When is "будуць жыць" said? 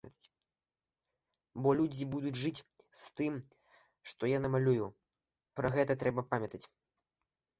2.13-2.63